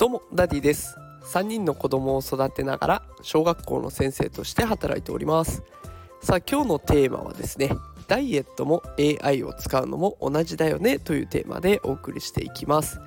[0.00, 0.96] どうもダディです。
[1.24, 5.62] 3人の子供を育てながら小学校の先生として働いております。
[6.22, 7.76] さあ今日のテーマはですね
[8.08, 12.98] ダイエットも AI を使うのも同じだよねというテーマでお送りしていきます。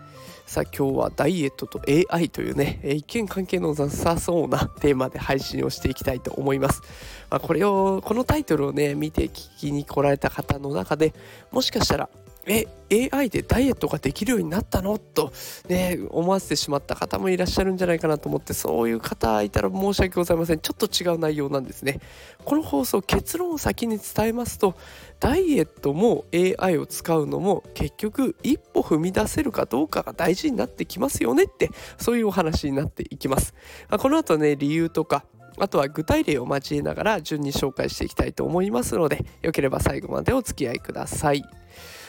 [0.46, 1.82] さあ今日はダイエットと
[2.12, 6.84] AI というね一見関係のなさそうなテーマで配信をしていきたいと思います、
[7.32, 11.16] まあ、これをこのタイトルをね見て聞きに来られた方の中で
[11.52, 12.10] もしかしたら
[12.46, 12.66] え
[13.12, 14.98] AI でダイエットができるようになったの？
[14.98, 15.32] と、
[15.68, 20.60] ね、思わせてしまった方もいらっしゃるんじゃないかなと思ってそういう方いたら申し訳ございません。
[20.60, 22.00] ちょっと違う内容なんですね。
[22.44, 24.76] この放送結論を先に伝えますと
[25.20, 33.54] ダイエットも AI を使うのも結局一歩踏み出せるかどうかが大事になってきますよねってそういうお話になっていきます。
[33.98, 35.26] この後ね理由とか
[35.58, 41.44] あとは具体例を交えながら順に紹介していきたいと思いますのでよければ最後までお付き合いください。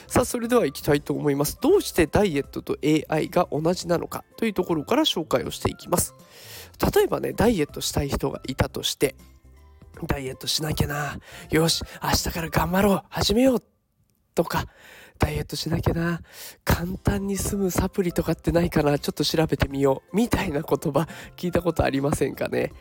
[0.07, 1.57] さあそれでは行きたいと思います。
[1.61, 6.13] どうしてダイエットと AI が同じなのかというところから紹介をしていきます。
[6.95, 9.15] 例えばねダイエットしたい人がいたとして
[10.07, 11.17] ダイエットしなきゃな。
[11.49, 13.01] よし明日から頑張ろう。
[13.09, 13.63] 始めよう。
[14.35, 14.65] とか
[15.17, 16.21] ダイエットしなきゃな。
[16.63, 18.99] 簡単に済むサプリとかってないかな。
[18.99, 20.15] ちょっと調べてみよう。
[20.15, 21.07] みたいな言葉。
[21.35, 22.71] 聞いたことありませんかね。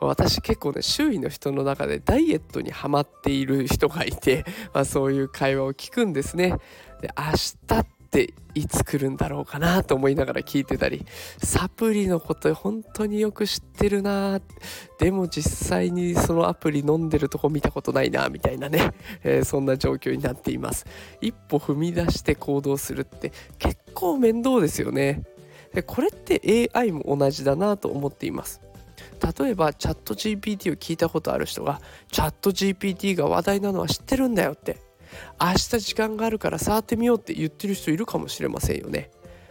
[0.00, 6.56] 私結構ね周囲の人の中でダイエットにハマっている人がいて、まあ、そういう会話を聞くんですね。
[7.00, 7.32] で明
[7.68, 11.04] 日っていつ来るんだろうかなと思いながら聞いてたり
[11.38, 14.40] サプリのこと本当によく知ってるな
[15.00, 18.92] でも実際にそのアプリ飲んでるとこ見たことないなみたいなね、
[19.24, 20.86] えー、そんな状況になっています。
[21.20, 25.24] 一歩踏み出して行動するって結構面倒ですよね。
[25.72, 28.60] でこれって AI も同じだなと思っています。
[29.38, 31.80] 例えばチャット GPT を聞いたことある人が
[32.12, 34.93] チャット GPT が話題なのは知ってるんだよって。
[35.40, 39.10] 明日時間があるから触ってみようって言ってる人いるかもしれませんよね。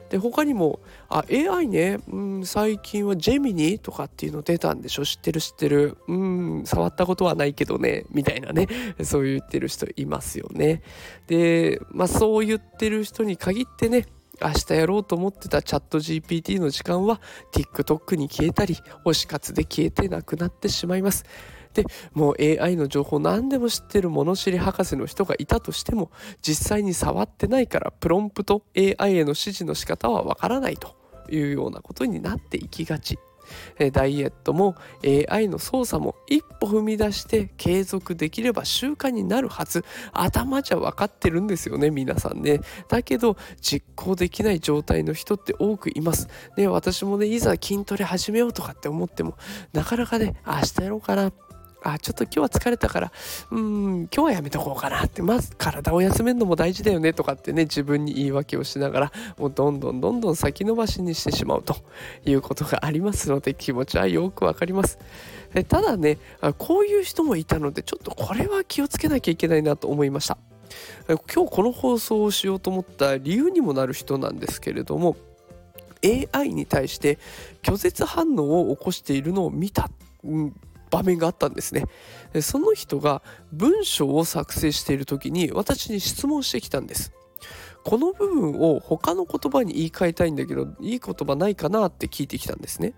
[0.10, 5.06] で他にもあ AI ね、うん、最近はジェミニとかっていうの出たんでしょ？
[5.06, 5.98] 知ってる知ってる。
[6.08, 8.68] うん触ったことはないけどねみたいなね。
[9.04, 10.84] そう言ってる人いますよね。
[11.26, 14.06] でまあそう言ってる人に限ってね
[14.40, 17.20] 明日やろうと思ってたチャット GPT の時間は
[17.52, 21.26] TikTok に消えたり推し活で消えてなくなってしまいます。
[21.74, 26.12] でもう AI の情報何でも知ってる物知り博士の人がいたとしても
[26.42, 31.04] 実際に触ってないからプロンプト AI への指示の仕方はわからないと。
[31.30, 33.18] いうようなことになっていきがち。
[33.92, 34.76] ダイエットも
[35.30, 39.84] AI の操作も一歩踏み出して継続できれば習慣になるはず。
[40.14, 42.62] 頭じゃ分かってるんですよね皆さんね。
[42.88, 46.30] だけど実行できない状態の人って多くいます。
[46.56, 49.38] ね私もねいざ筋トレ始めようとかって思っても
[49.74, 51.32] なかなかね明日やろうかな。
[51.84, 53.12] あちょっと今日は疲れたから
[53.52, 55.22] うん今日はやめとこうかなって。
[55.22, 61.76] まず体を休めるのも大事だよねとかってね自分に言い訳をしながらもうどんどんどんどん先延ばしにしてしまうと
[62.26, 64.98] いうことがありますので気持ちはよくわかります。
[65.68, 66.18] ただね
[66.58, 70.38] こういう人もいたのでちょっとこれは気をつけなきゃいけないなと思いました。
[71.08, 75.16] 今日この放送をしようと思った理由にもなる人なんですけれども
[76.04, 77.20] AI に対して
[77.62, 79.90] 拒絶反応を起こしているのを見た、
[80.24, 80.56] うん
[80.94, 81.86] 場面があったんですね。
[82.34, 87.12] でその人が文章を作成している時に私に質問してきたんです。
[87.84, 92.94] この部分を他の言葉に言い換えたいんだけどいい言葉ないかなって聞いてきたんですね。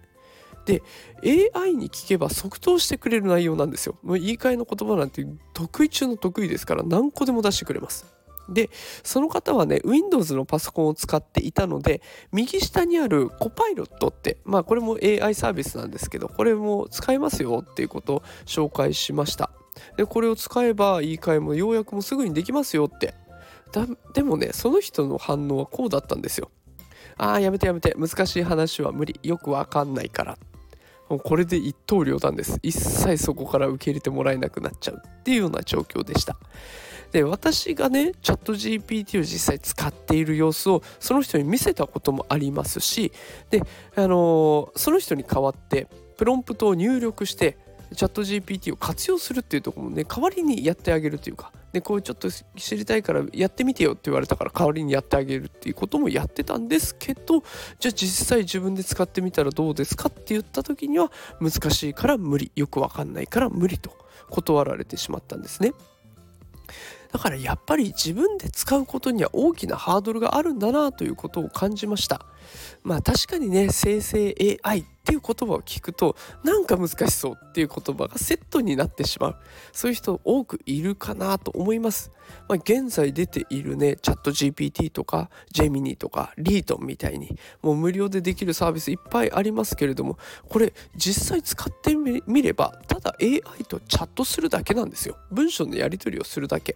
[0.66, 0.82] で
[1.24, 3.98] AI に聞けば即答してくれる内容なんですよ。
[4.04, 8.15] もう言い換えの言葉なんて得意中の得意ですから何個でも出してくれます。
[8.50, 8.70] で
[9.04, 12.02] その方はね Windows のパソコンを使っていたので
[12.32, 19.50] 右下にあるコパイロットってまあこれも AI サービスなんですけどこれも使えますよっていうことを紹介しました。
[19.98, 23.14] でこれを使えば言い換えも要約もすぐにできますよって。
[23.72, 26.50] だでもねその人の反応はこうだったんですよ。
[27.18, 30.38] ああやめてやめて難しい話は無理よくわかんないから。
[31.10, 32.60] もうこれで一刀両断です。
[32.64, 36.36] 一切そこから受け入れてもらえなくなっちゃうっていうような状況でした。
[37.12, 43.12] で私がねチャット GPT を実際使っている様子をその人に見せたこともありますし
[43.50, 43.62] で
[43.96, 45.88] あのその人に代わって
[46.18, 47.58] プロンプトを入力して
[47.94, 57.44] チャット GPT を活用するっていうところもね代わりにやってあげるというかでこうちょっと知りたいからやってみてよって言われたから代わりにやってあげるっていうこともやってたんですけど
[57.80, 63.92] じゃあ実際自分で使ってみたらどうですかって言った時には難しいから無理よくわかんないから無理と
[64.30, 65.74] 断られてしまったんですね。
[67.16, 72.26] だからやっぱり自分で使うことには大きなハードルがあるんだなということを感じました。
[72.84, 79.36] まあ確かにね生成 AI っていう言葉を聞くとなんか難しそうっていう言葉がセットになってしまう。
[79.72, 82.12] そういう人多くいるかなと思います、
[82.50, 90.18] まあ、現在出ているねチャット GPT とかジェミニとかリートンみたいにもう無料でできるサービスいっぱいありますけれども
[90.50, 95.18] これ実際使ってみればただ AI とチャットするだけなんですよ。
[95.32, 96.76] 文章のやり取りをするだけ。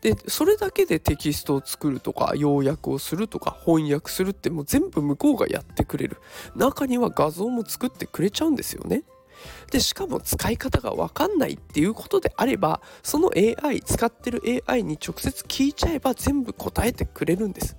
[0.00, 6.18] でそれだけでテキストを作るとか要約をするとか翻訳するってもう全部向こうがやってくれる。
[6.56, 9.04] 中には画像も作ってくれちゃうんですよね。
[9.70, 17.76] でしかも使い方が分かんないっていうことであればその AI 使ってる AI に直接聞いちゃえば全部答えてくれるんです。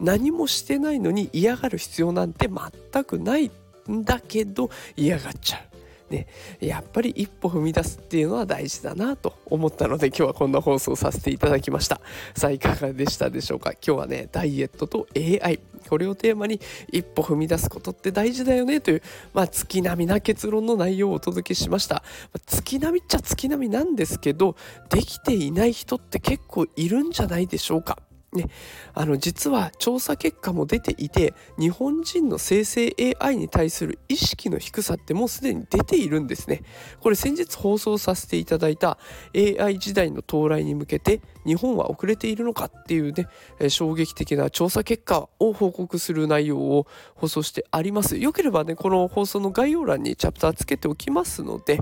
[0.00, 3.50] 何もしてないのに嫌がる必要なんて全くない
[3.90, 5.69] んだけど嫌がっちゃう。
[6.10, 6.26] ね、
[6.60, 12.00] やっぱり一歩踏み出すっていうのは大事だなと思ったので今日はこんな放送させていただきました。
[12.34, 13.72] さあいかがでしたでしょうか？
[13.72, 16.60] 今日はねダイエットと AI これをテーマに
[16.92, 19.02] 一歩踏み出すことって大事だよねという、
[19.32, 22.02] まあ、月並みな結論の内容をお届けしました、
[22.34, 24.56] ま、月並みっちゃ月並みなんですけど
[24.90, 27.98] できていない人って結構いるんじゃないでしょうか？
[28.32, 28.46] ね、
[28.94, 36.62] あの実は調査結果も出ていて日本人の生成 AI に対する意識の低さってもうすでに出ているんですね。
[37.00, 38.98] これ先日放送させていただいた
[39.34, 43.26] AI 時代の到来に向けて日本は遅れているのかっていうね
[43.68, 46.86] 衝撃的な調査結果を報告する内容を
[47.16, 48.16] 放送してあります。
[48.16, 51.80] よければねこの放送の概要欄にチャプターつけておきますので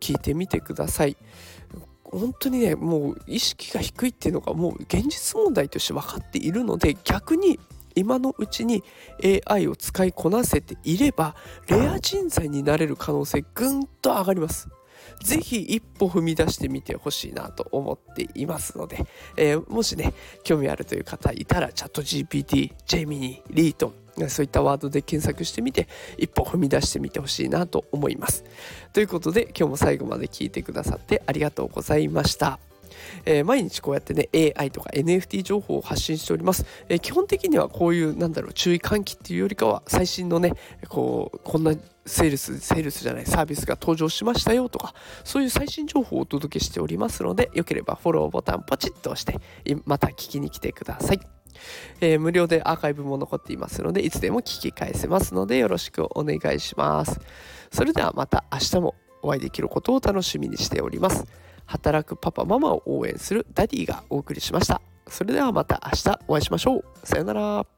[0.00, 1.16] 聞いてみてください。
[2.10, 7.58] 本当にねもう意識が低いっていうのがもう現実問題として分かっているので逆に
[7.94, 8.84] 今のうちに
[9.46, 11.34] AI を使いこなせていれば
[11.68, 14.68] レア人材になれる可能性ぐんと上がります。
[15.22, 19.04] ぜひ一歩踏み出してみてほしいなと思っていますので、
[19.36, 20.12] えー、もしね
[20.44, 23.94] 興味あるという方いたらチャット GPT、ジェミニー、リートン
[24.28, 28.44] そういったワードで検索してみて一歩踏み出してみてほしいなと思います。
[28.92, 32.58] ということで今日も最後まで聞いてくださってありがとうございました。
[33.24, 40.52] えー、毎日こうやってね AI とか NFT 情報を発信しております、えー、基本的にはこういうなんだろう注意喚起っていうよりかは最新のね
[40.88, 41.74] こうこんな
[42.06, 44.94] セールスセールスじゃないサービスが登場しましたよとか
[45.24, 49.38] そういう最新情報をお届けしておりますのでよければフォローボタンポチッと押して
[49.84, 51.37] また聞きに来てください
[52.00, 57.20] えー、無料でアーカイブも残っていますのでいつでも聞き返せますのでよろしくお願いします。
[57.72, 61.26] それではまた明日もお会いできることを楽しみにしております。
[61.66, 64.80] 働くパパママを応援するダディがお送りしました。
[65.06, 66.84] それではまた明日お会いしましょう。
[67.04, 67.77] さよなら。